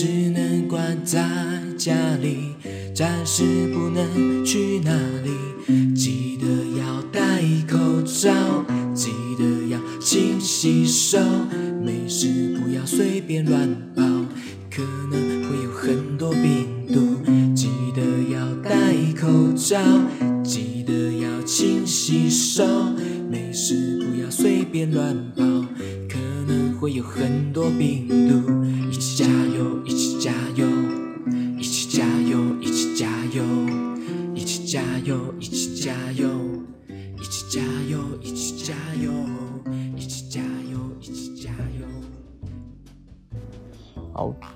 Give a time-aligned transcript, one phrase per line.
[0.00, 1.18] 只能关在
[1.76, 2.54] 家里，
[2.94, 4.92] 暂时不能去哪
[5.24, 5.92] 里。
[5.92, 6.46] 记得
[6.78, 11.18] 要戴口罩，记得要勤洗手，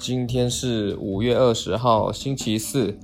[0.02, 2.98] 今天是五月二十号，星期四，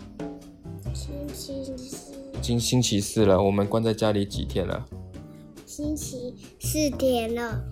[0.93, 3.41] 星期四，已经星期四了。
[3.41, 4.85] 我们关在家里几天了？
[5.65, 7.63] 星期四天了，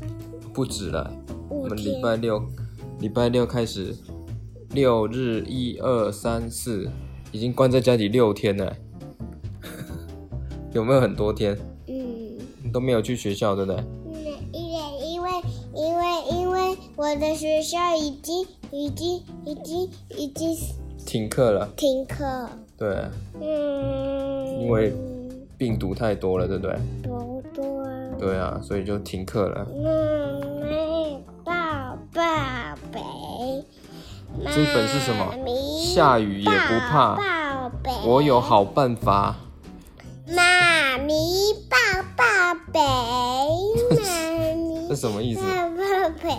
[0.54, 1.12] 不止了。
[1.48, 2.00] 我们礼。
[2.00, 2.40] 拜六，
[3.00, 3.96] 礼拜六开始，
[4.70, 6.88] 六日一二三四，
[7.32, 8.76] 已经关在家里六天了。
[10.72, 11.58] 有没有很多天？
[11.88, 13.82] 嗯，你都没有去学校，对不对？
[16.96, 20.56] 我的学校已经已经已经已经
[21.04, 22.48] 停课了，停课。
[22.78, 22.88] 对，
[23.40, 24.94] 嗯，因为
[25.58, 26.74] 病毒太多了，对不对？
[27.02, 27.64] 不对。
[28.18, 29.66] 对啊，所以就停课了。
[29.74, 31.52] 嗯，宝
[32.14, 32.22] 宝
[32.90, 33.00] 贝。
[34.44, 35.36] 这一本是什么妈
[35.94, 37.70] 下雨也不怕。
[38.06, 39.36] 我有好办法。
[40.28, 41.14] 妈咪
[41.68, 41.76] 抱
[42.16, 42.24] 抱
[42.72, 42.80] 呗，
[44.02, 45.40] 妈咪 这什么意思？
[45.42, 46.34] 抱抱贝，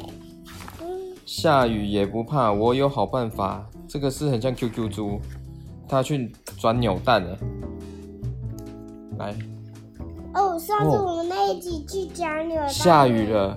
[1.40, 3.64] 下雨也不怕，我有好办法。
[3.88, 5.22] 这个是很像 QQ 猪，
[5.88, 7.38] 它去转扭蛋了。
[9.20, 9.36] 来，
[10.34, 13.56] 哦，上次我们那一集去讲扭蛋，下雨，了，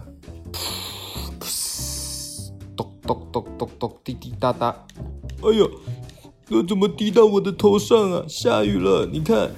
[2.76, 4.68] 咚咚咚咚咚，滴滴答答。
[5.42, 5.66] 哎呦，
[6.50, 8.22] 这怎么滴到我的头上啊？
[8.28, 9.50] 下雨了，你看，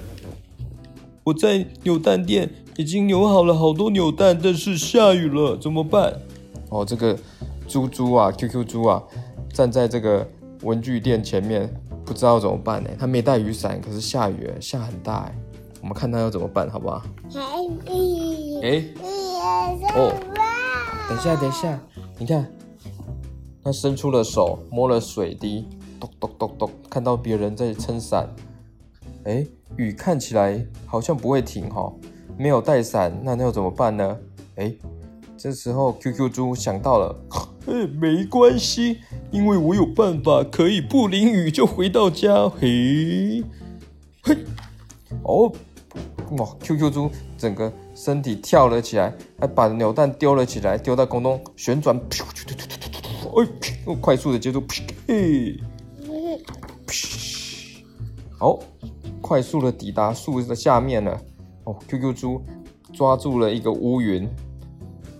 [1.25, 6.21] 我在扭蛋店已经扭好了好多扭蛋，但是下雨了，怎么办？
[6.69, 7.19] 哦，这个
[7.67, 9.03] 猪猪啊，QQ 猪啊，
[9.51, 10.27] 站在这个
[10.61, 11.73] 文具店前面，
[12.05, 12.89] 不知道怎么办呢？
[12.99, 15.35] 他没带雨伞，可是下雨了，下很大哎。
[15.81, 17.01] 我们看他要怎么办，好不好？
[18.61, 18.83] 哎、
[19.95, 21.79] 哦哇等一下，等一下，
[22.17, 22.49] 你看，
[23.61, 25.67] 他伸出了手，摸了水滴，
[25.99, 28.33] 咚咚咚咚，看到别人在撑伞，
[29.25, 29.45] 哎，
[29.75, 31.91] 雨看起来好像不会停哈、
[32.37, 34.17] 没有带伞，那那要怎么办呢？
[34.55, 34.73] 哎，
[35.37, 37.13] 这时候 QQ 猪想到了，
[37.65, 38.99] 哎，没关系，
[39.31, 43.43] 因为我有办法可以不淋雨就回到家，嘿，
[44.21, 44.37] 嘿，
[45.23, 45.51] 哦，
[46.37, 54.63] 哇！QQ 猪整个身体跳了起来，还把扭蛋丢了起来，丢到空中旋转，噗噗噗噗噗噗噗哎，快速的接住，
[55.07, 55.57] 嘿，
[56.85, 57.81] 噗
[58.37, 58.59] 好，
[59.21, 61.17] 快速的抵达树的下面了。
[61.63, 62.41] 哦，QQ 猪
[62.91, 64.27] 抓住了一个乌云，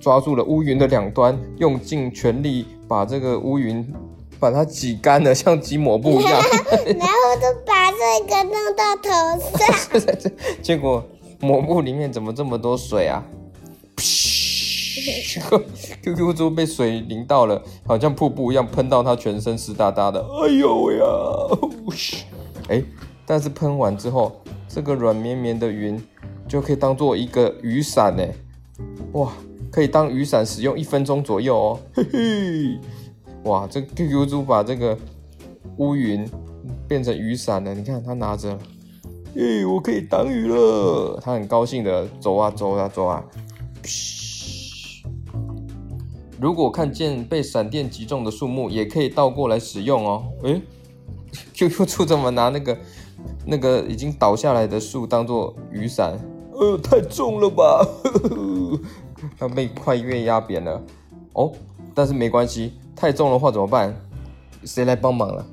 [0.03, 3.90] 抓住了乌云的两端，用尽全力把这个乌云
[4.38, 6.34] 把它挤干了，像挤抹布一样。
[6.86, 9.09] 然后就把这个弄到头
[9.58, 10.31] 上，
[10.62, 11.02] 结果
[11.40, 13.24] 抹布里面怎么这么多水啊
[16.03, 20.19] ？QQ 猪被水淋到了，好像瀑布一样喷到它全身湿哒哒的。
[20.19, 21.06] 哎呦喂呀！
[22.68, 22.84] 哎，
[23.25, 24.34] 但是喷完之后，
[24.68, 25.97] 这个软绵绵的云
[26.46, 28.28] 就可以当做一个雨伞呢。
[29.13, 29.31] 哇，
[29.73, 31.79] 可以当雨伞使用一分钟左右哦。
[31.95, 32.79] 嘿嘿，
[33.45, 34.95] 哇，这 QQ 猪把这个
[35.77, 36.30] 乌云
[36.88, 37.74] 变成雨伞了。
[37.74, 38.56] 你看他拿着。
[39.33, 39.65] 耶！
[39.65, 41.19] 我可以挡雨了。
[41.24, 43.25] 他很高兴的走啊走啊走啊。
[43.83, 45.03] 嘘
[46.39, 50.24] 如果看见被闪电击中的树木，也可以倒过来使用哦。
[50.44, 50.62] 诶
[51.56, 52.77] q q 猪怎么拿那个
[53.44, 56.15] 那个已经倒下来的树当做雨伞？
[56.51, 57.88] 呃，太重了吧！
[59.44, 60.81] 它被快运压扁了
[61.34, 61.51] 哦，
[61.94, 63.94] 但是没关系，太重的话怎么办？
[64.63, 65.45] 谁来帮忙了？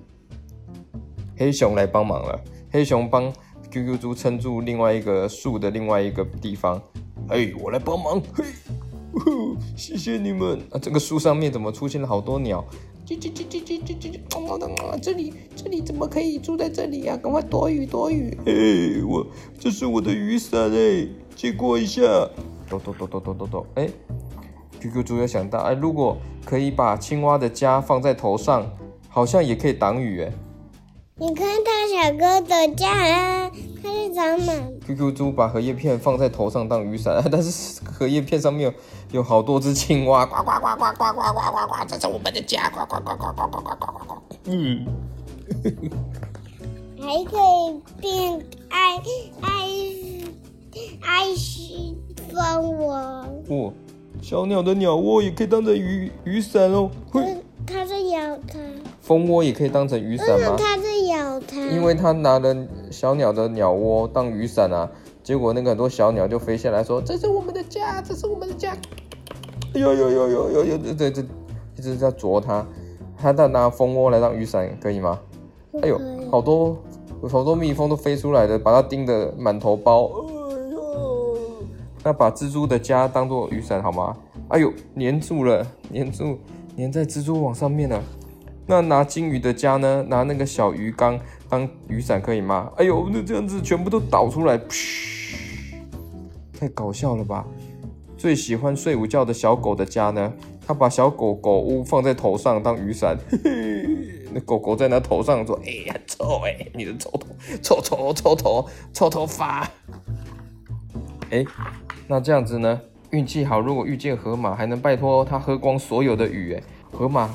[1.37, 2.41] 黑熊来帮忙了。
[2.71, 3.33] 黑熊帮
[3.69, 6.81] QQ 猪撑住另外一个树的另外一个地方。
[7.31, 8.23] 哎，我来帮忙。
[8.33, 8.45] 嘿，
[9.13, 10.61] 呼谢谢你们。
[10.71, 12.65] 啊，这个树上面怎么出现了好多鸟？
[13.05, 15.01] 叽叽叽叽叽叽叽。
[15.03, 17.17] 这里这里怎么可以住在这里呀？
[17.17, 18.39] 赶快躲雨躲雨。
[18.47, 19.27] 哎，我
[19.59, 22.03] 这是我的雨伞哎，借过一下。
[22.71, 23.91] 抖抖抖抖抖抖抖，哎
[24.81, 28.65] ，QQ 猪又想到，哎，如果可以把青蛙的家放在头上，
[29.09, 30.33] 好像也可以挡雨哎。
[31.17, 33.51] 你看大小哥的家啊，
[33.83, 34.73] 它是长满。
[34.87, 38.73] QQ 猪把荷叶片放在头上当雨伞， 但是荷叶片上面
[39.11, 44.23] 有有好多只青蛙，呱呱呱呱呱呱呱呱呱，这是我们的家，呱呱呱呱呱呱呱呱呱呱。
[44.45, 44.87] 嗯，
[46.99, 48.97] 还可以变爱
[49.43, 49.69] 爱
[51.03, 51.63] 爱是
[52.35, 52.95] 蜂窝。
[53.49, 53.73] 哦，
[54.21, 56.91] 小鸟的鸟窝也可以当成雨雨伞哦。
[57.11, 57.37] 会，
[57.67, 58.59] 它在咬它。
[59.01, 60.57] 蜂窝也可以当成雨伞吗？
[60.59, 61.57] 它在咬它。
[61.69, 62.55] 因为它拿了
[62.91, 64.89] 小鸟的鸟窝当雨伞啊，
[65.23, 68.77] 结果那个很多小鸟就飞下来说：“这是我们的家，这是我们的家。”
[69.75, 70.79] 哎呦呦呦呦呦呦！
[70.79, 71.23] 这这这
[71.77, 72.67] 一直在啄它，
[73.17, 75.19] 它在拿蜂窝来当雨伞，可以吗？
[75.83, 76.01] 哎呦，
[76.31, 76.77] 好多
[77.31, 80.11] 好多蜜蜂都飞出来的，把它叮得满头包。
[82.03, 84.17] 那把蜘蛛的家当做雨伞好吗？
[84.49, 86.39] 哎呦，粘住了，粘住，
[86.77, 88.03] 粘在蜘蛛网上面了。
[88.67, 90.05] 那拿金鱼的家呢？
[90.09, 91.19] 拿那个小鱼缸
[91.49, 92.71] 当雨伞可以吗？
[92.77, 94.59] 哎呦，那这样子全部都倒出来，
[96.59, 97.47] 太搞笑了吧！
[98.17, 100.33] 最喜欢睡午觉的小狗的家呢？
[100.67, 107.27] 他把小狗狗屋放在头上当雨伞，嘿嘿，那狗狗在那头上说：“哎，很臭哎，你的臭头，
[107.61, 109.69] 臭头，臭头，臭头发。”
[111.31, 111.45] 哎，
[112.11, 112.81] 那这样子呢？
[113.11, 116.55] 运气好，如果遇见河马，还能拜托他喝光所有的雨。
[116.55, 117.31] 哎，河马。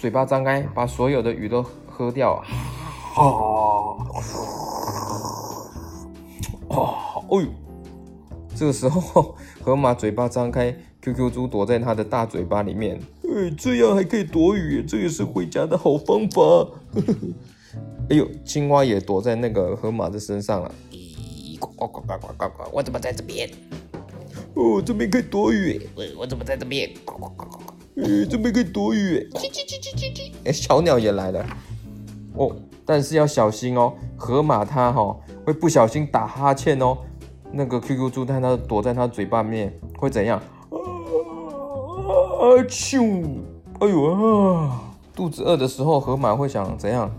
[0.00, 2.32] 嘴巴张开，把所有的雨都喝掉。
[2.32, 2.44] 啊！
[3.16, 3.96] 哦，
[7.30, 7.46] 哎呦！
[8.56, 13.00] 这个时候，河马嘴巴张开，QQ 猪躲在它的大嘴巴里面。
[13.22, 16.42] 哎，这样还可以躲雨，这也是回家的好方法。
[18.10, 20.74] 哎呦，青蛙也躲在那个河马的身上了。
[20.90, 22.70] 咦，呱呱呱呱呱呱呱！
[22.72, 23.48] 我怎么在这边？
[24.56, 25.86] 哦，这边可以躲雨。
[25.94, 26.90] 我我怎么在这边？
[27.04, 27.74] 呱呱呱呱呱！
[27.96, 29.28] 呃，这边可以躲雨。
[29.34, 30.32] 叽叽叽叽叽叽。
[30.44, 31.46] 哎，小鸟也来了。
[32.34, 36.96] 哦，但是要小心哦，河马它哈会不小心打哈欠哦。
[37.52, 40.38] 那个 QQ 猪它它躲在它嘴巴面会怎样？
[40.70, 40.74] 啊
[42.68, 43.24] 啾！
[43.80, 44.82] 哎呦啊！
[45.14, 47.10] 肚子饿的时候，河马会想怎样？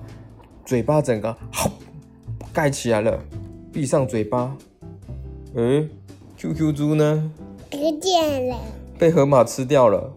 [0.65, 1.69] 嘴巴整个好
[2.51, 3.19] 盖起来了，
[3.71, 4.55] 闭上嘴巴。
[5.55, 5.87] 哎
[6.37, 7.31] ，QQ 猪呢？
[7.69, 8.57] 不见了。
[8.97, 10.13] 被河马吃掉了。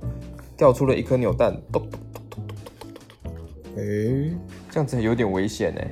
[0.56, 3.74] 掉出了一颗扭蛋，咚咚咚咚咚咚咚咚咚。
[3.76, 4.30] 哎，
[4.70, 5.90] 这样子有点危险哎。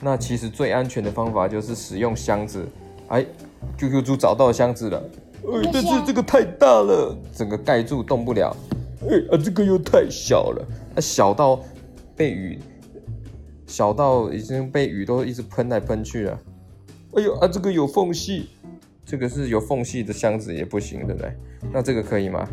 [0.00, 2.64] 那其实最安全的方法就是使用箱子。
[3.08, 3.26] 哎
[3.76, 5.02] ，QQ 猪找到箱子了。
[5.42, 8.56] 哎，但是这个太大了，整个盖住动不了。
[9.02, 11.60] 哎啊，这个又太小了，啊小到
[12.14, 12.60] 被雨，
[13.66, 16.38] 小到已经被雨都一直喷来喷去了。
[17.16, 18.50] 哎呦啊，这个有缝隙，
[19.04, 21.32] 这个是有缝隙的箱子也不行，对不对？
[21.72, 22.48] 那这个可以吗？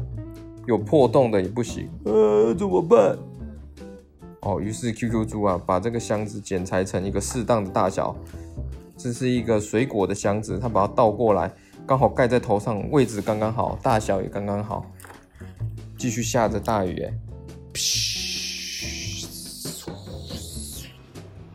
[0.68, 3.18] 有破洞的也不行，呃，怎么办？
[4.42, 8.16] 哦，于是 QQ 猪啊，把这个箱子剪裁成一个适当的大小。
[8.96, 11.52] 这是一个水果的箱子，它把它倒过来，
[11.88, 14.86] 刚好盖在头上，位置刚刚好，大小也刚刚好。
[15.98, 17.14] 继续下着大雨，哎，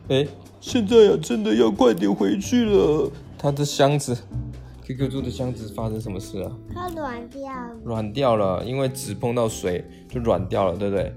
[0.09, 0.27] 哎，
[0.59, 3.09] 现在呀，真的要快点回去了。
[3.37, 4.17] 它的箱子。
[4.87, 6.49] QQ 猪的箱子发生什么事了？
[6.73, 7.75] 它软掉了。
[7.83, 11.13] 软掉了，因为纸碰到水就软掉了，对不对？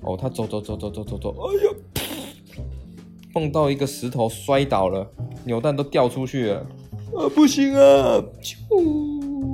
[0.00, 1.70] 哦，它走走走走走走走，哎呀，
[3.34, 5.06] 碰到一个石头摔倒了，
[5.44, 6.66] 扭蛋都掉出去了。
[7.14, 8.24] 啊，不行啊！
[8.40, 8.56] 啾，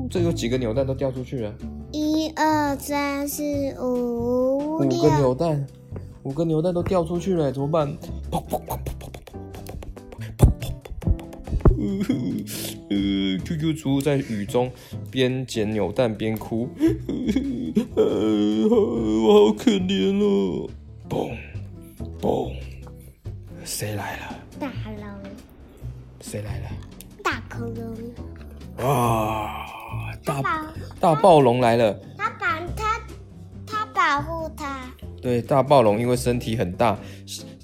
[0.08, 1.52] 这有几个扭蛋都掉出去了。
[1.90, 3.42] 一二三四
[3.80, 4.84] 五，五个
[5.18, 5.66] 扭蛋，
[6.22, 7.88] 五个扭蛋都掉出去了，怎么办？
[8.30, 8.99] 砰砰砰砰。
[13.44, 14.70] ，QQ 猪在雨中
[15.10, 16.68] 边捡扭蛋边哭，
[17.96, 20.68] 我 好可怜哦！
[21.08, 21.36] 嘣
[22.20, 22.52] 嘣，
[23.64, 24.38] 谁来了？
[24.58, 24.68] 大
[24.98, 25.04] 龙。
[26.20, 26.68] 谁来了？
[27.22, 28.86] 大恐龙。
[28.86, 29.66] 啊！
[30.24, 30.42] 大
[31.00, 31.98] 大暴龙来了。
[32.16, 33.00] 他保他，
[33.66, 34.90] 他保护他。
[35.20, 36.98] 对，大暴龙因为身体很大。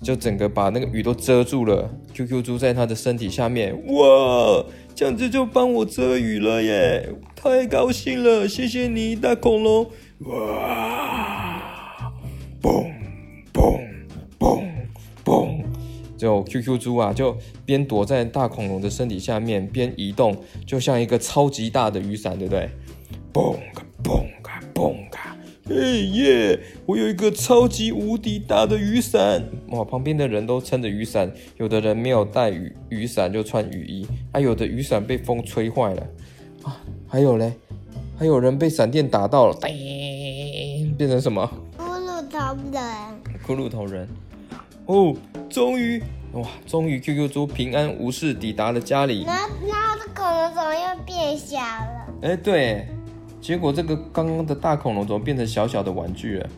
[0.02, 4.64] 就整个把那个雨都遮住了，QQ 猪在它的身体下面，哇，
[4.97, 12.11] 这样子就帮我遮雨了耶，太高兴了，谢谢你，大恐龙，哇，
[12.62, 12.91] 嘣
[13.53, 13.79] 嘣
[14.38, 14.65] 嘣
[15.23, 15.62] 嘣，
[16.17, 17.37] 就 QQ 猪啊，就
[17.67, 20.35] 边躲在大恐龙的身体下面，边移动，
[20.65, 22.71] 就像一个超级大的雨伞，对不对？
[23.35, 23.55] 嘣
[24.03, 24.25] 嘣
[24.73, 24.95] 嘣
[25.68, 26.61] 耶！
[26.87, 29.82] 我有一个超级无敌大的雨伞哇！
[29.85, 36.06] 旁边的人都撑着雨伞，有的人没有带雨雨伞就穿雨衣，还有的雨伞被风吹坏了
[36.62, 36.80] 啊！
[37.08, 37.52] 还有嘞，
[38.16, 41.50] 还有人被闪电打到了，叮，变成什么？
[41.76, 42.82] 骷髅头人。
[43.44, 44.08] 骷髅头人。
[44.87, 45.14] 哦，
[45.50, 46.00] 终于，
[46.35, 49.25] 哇，终于 QQ 猪平安无事抵达了家里。
[49.25, 52.06] 然后，然后这恐龙怎么又变小了？
[52.23, 52.87] 哎，对，
[53.40, 56.49] 结果这个刚刚的大恐龙怎么变成小小的玩具了？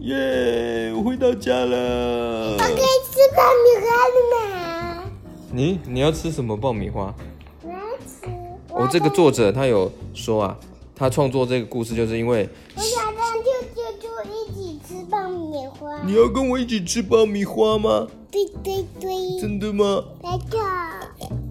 [0.00, 2.52] 耶，我回到家了。
[2.52, 5.10] 我可以吃爆米花了吗？
[5.52, 7.14] 你你要吃什么爆米花？
[7.62, 8.30] 我要吃。
[8.68, 10.58] 我、这个作者他有说啊，
[10.94, 16.02] 他创作这个故事就是因为我想跟舅舅舅一起吃爆米花。
[16.04, 18.06] 你要跟我一起吃爆米花吗？
[18.30, 19.40] 对对对。
[19.40, 20.04] 真的吗？
[20.22, 20.58] 来个。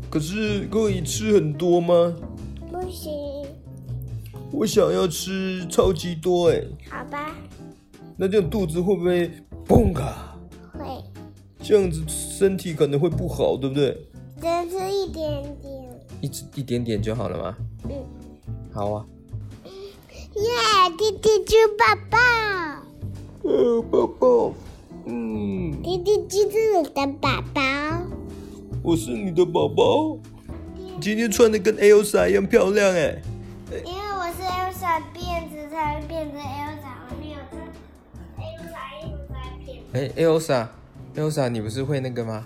[0.10, 2.16] 可是可以吃很多吗？
[2.72, 3.12] 不行。
[4.52, 6.62] 我想要吃超级多哎。
[6.90, 7.36] 好吧。
[8.18, 9.32] 那这样肚子会不会
[9.66, 10.36] 蹦啊？
[10.74, 10.86] 会。
[11.62, 13.98] 这样子身体可能会不好，对不对？
[14.42, 15.84] 只吃一点点。
[16.22, 17.56] 一吃一点点就好了吗？
[17.86, 17.92] 嗯。
[18.74, 19.06] 好啊。
[20.36, 20.42] 耶，
[20.98, 22.18] 弟弟猪宝宝。
[23.44, 24.54] 呃，宝宝。
[25.06, 25.82] 嗯。
[25.82, 27.62] 弟弟猪是你的宝宝。
[28.82, 30.18] 我是你的宝宝。
[31.02, 33.22] 今天穿的跟 Elsa 一样漂亮哎。
[39.92, 42.46] 哎，Elsa，Elsa，你不是会那个吗？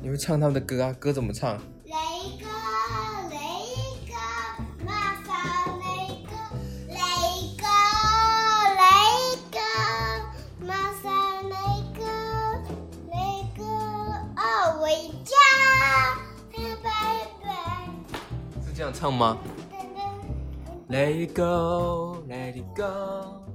[0.00, 0.90] 你会唱他们的歌啊？
[0.98, 1.58] 歌怎么唱？
[1.84, 1.92] 雷
[2.40, 2.46] 哥，
[3.28, 3.36] 雷
[4.08, 4.14] 哥，
[4.86, 4.90] 马
[5.22, 5.28] 上
[5.80, 5.84] 雷
[6.24, 6.32] 哥，
[6.88, 6.96] 雷
[7.58, 7.66] 哥，
[8.78, 8.88] 雷
[9.52, 9.58] 哥，
[10.64, 11.04] 马上
[11.50, 11.54] 雷
[11.94, 12.00] 哥，
[13.10, 13.62] 雷哥，
[14.40, 14.88] 哦，回
[15.24, 15.36] 家，
[16.56, 16.88] 拜拜。
[18.64, 19.36] 是这样唱吗
[20.88, 23.47] ？Let it go, let it go。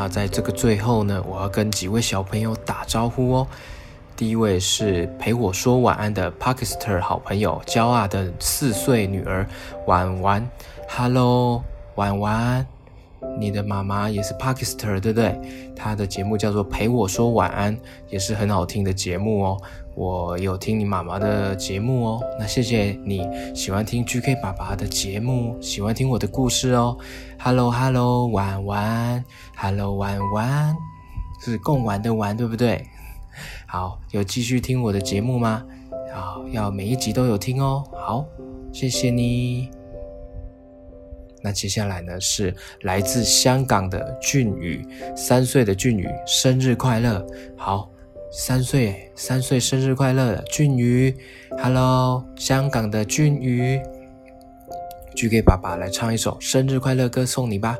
[0.00, 3.46] 那在这个最后呢，我要跟几位小朋友打招呼哦。
[4.16, 9.46] 第一位是陪我说晚安的巴基斯坦好朋友，骄傲的四岁女儿
[9.86, 10.50] 婉婉。
[10.88, 11.62] Hello，
[11.96, 12.66] 婉婉，
[13.38, 15.38] 你的妈妈也是 Parkister 对不对？
[15.74, 17.76] 她的节目叫做陪我说晚安，
[18.08, 19.60] 也是很好听的节目哦。
[19.94, 26.96] 我有听你妈妈的节目哦，那谢谢你喜欢听 GK 爸爸的节目，喜欢听我的故事哦。
[27.38, 29.24] Hello Hello，晚晚
[29.56, 30.74] ，Hello 晚晚，
[31.44, 32.86] 是共玩的玩对不对？
[33.66, 35.62] 好，有继续听我的节目吗？
[36.14, 37.84] 好，要每一集都有听哦。
[37.92, 38.24] 好，
[38.72, 39.79] 谢谢你。
[41.42, 47.26] 那接下来呢是来自香港的俊宇，三岁的俊宇，生日快乐！
[47.56, 47.90] 好。
[48.32, 51.12] 三岁，三岁生日快乐，俊宇
[51.60, 53.80] ，Hello，香港的俊宇，
[55.16, 57.76] 举给爸爸来唱一首生日快乐歌送你吧，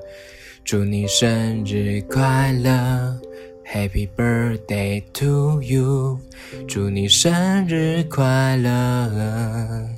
[0.64, 3.16] 祝你生日快乐
[3.64, 6.18] ，Happy birthday to you，
[6.66, 9.88] 祝你生日快乐，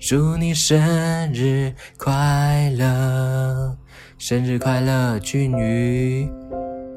[0.00, 3.76] 祝你生日快乐，
[4.16, 6.30] 生日快乐，俊宇，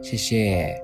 [0.03, 0.79] 谢谢。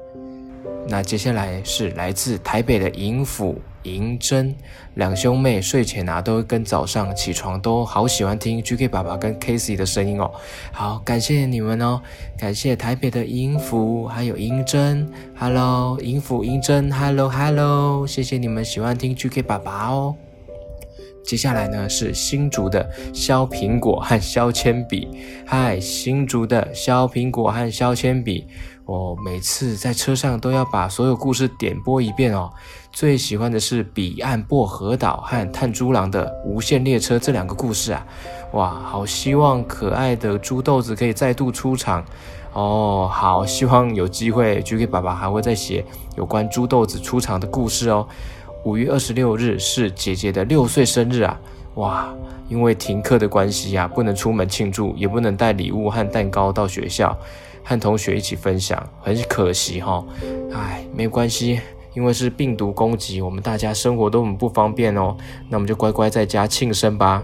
[0.88, 4.56] 那接下来是来自台北的银府银针
[4.96, 10.32] 两兄妹，睡前啊都跟早上起床都好喜欢听 GK 爸爸跟 Casey 的声音哦。
[10.72, 12.02] 好，感谢你们哦，
[12.36, 15.08] 感谢台北的银府还有银针
[15.38, 20.16] ，Hello，银府银珍，Hello Hello，谢谢你们喜欢听 GK 爸爸哦。
[21.28, 25.10] 接下来呢是新竹的削苹果和削铅笔，
[25.46, 28.48] 嗨，新竹的削苹果和削铅笔。
[28.86, 32.50] 我每次在车上都要把所有故事点播一遍哦。
[32.94, 38.08] 最喜欢的是彼岸薄荷岛和炭猪郎的无限列车这两个故事啊！
[38.54, 42.06] 哇，好希望可爱的猪豆子可以再度出场
[42.54, 43.10] 哦！
[43.12, 45.84] 好希望有机会，GK 爸爸还会再写
[46.16, 48.08] 有关猪豆子出场的故事哦。
[48.68, 51.40] 五月二十六日是姐姐的六岁生日啊！
[51.76, 52.14] 哇，
[52.50, 57.18] 因为停课的关系呀，不能出门庆祝，也不能带礼物和蛋糕到学校。
[57.64, 60.04] 和同学一起分享，很可惜哈，
[60.54, 61.62] 哎，没关系，
[61.94, 65.16] 因为是病毒攻击，我们大家生活都很不方便哦。
[65.48, 67.24] 那我们就乖乖在家庆生吧。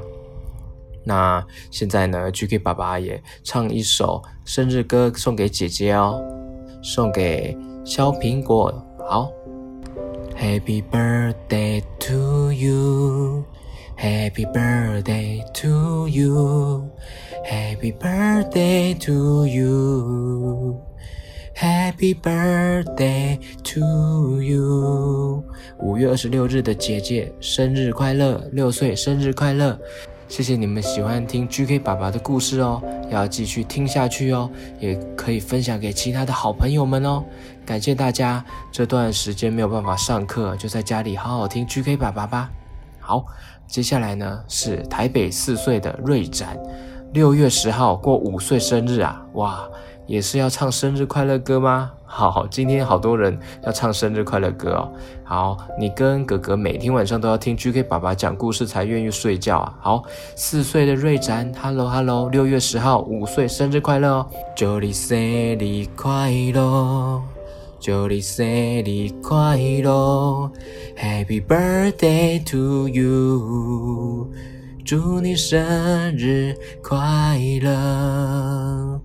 [1.03, 6.21] 那现在呢，GK 爸爸也唱一首生日歌送给姐姐哦，
[6.81, 8.73] 送给削苹果。
[9.05, 9.29] 好
[10.42, 16.88] ，Happy birthday to you。Happy birthday to you,
[17.44, 20.80] Happy birthday to you,
[21.52, 25.42] Happy birthday to you。
[25.80, 29.76] 五月二十六日的姐姐生日快乐，六岁生日快乐！
[30.28, 34.48] 谢谢你们喜欢听 GK 爸爸的故事哦，要继续听下去哦，
[34.78, 37.24] 也可以分享给其他的好朋友们哦。
[37.65, 42.49] 感谢大家这段时间没有办法上课，就在家里好好听 GK 爸爸吧。
[42.99, 43.25] 好，
[43.67, 46.57] 接下来呢是台北四岁的瑞展，
[47.13, 49.67] 六月十号过五岁生日啊，哇！
[50.05, 51.89] 也是要唱生日快乐歌吗？
[52.05, 54.91] 好，今天好多人要唱生日快乐歌哦。
[55.23, 59.73] 好，你跟哥哥每天晚上都要听 GK 爸爸讲故事才愿意睡觉啊。
[59.79, 60.03] 好，
[60.35, 64.27] 四岁的瑞展，Hello Hello，六月十号五岁生日快乐哦！
[64.57, 67.23] 祝你生日快乐，
[67.83, 68.47] 祝你生
[68.85, 70.49] 日快乐
[70.97, 74.31] ，Happy birthday to you，
[74.85, 79.01] 祝你生日快乐。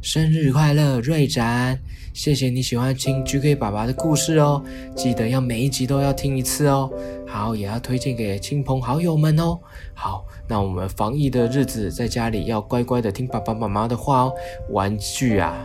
[0.00, 1.76] 生日快乐，瑞展！
[2.14, 4.62] 谢谢你喜欢听 GK 爸爸的故事哦，
[4.94, 6.88] 记得要每一集都要听一次哦。
[7.26, 9.58] 好，也要推荐给亲朋好友们哦。
[9.94, 14.32] 好，那我们防疫的日子在家里要乖乖的听爸爸妈妈的话哦。
[14.70, 15.56] 玩具啊，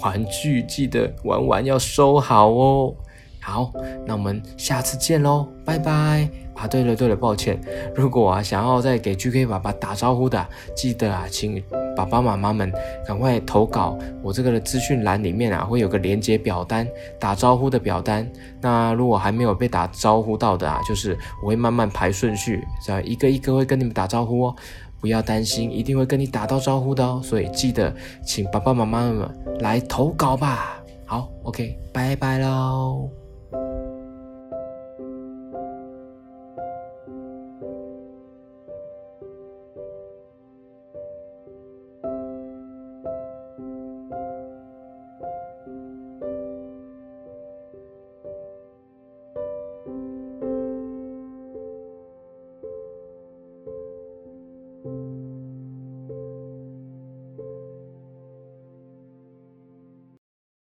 [0.00, 2.94] 玩具记得玩完要收好哦。
[3.40, 3.72] 好，
[4.04, 6.28] 那我们下次见喽，拜拜。
[6.54, 7.60] 啊，对了对了，抱歉，
[7.94, 11.62] 如果啊想要再给 GK 爸爸打招呼的，记得啊，请
[11.94, 12.72] 爸爸妈妈们
[13.06, 16.88] 赶快投稿，我这个的资讯栏里面啊会有个连接表单，
[17.20, 18.26] 打招呼的表单。
[18.58, 24.56] 那如果还没有被打招呼到的啊，就是我会慢慢排顺序，这一个一个会跟你们打招呼哦，
[25.00, 27.20] 不要担心，一定会跟你打到招呼的哦。
[27.22, 30.82] 所以记得请爸爸妈妈们来投稿吧。
[31.04, 33.25] 好，OK，拜拜喽。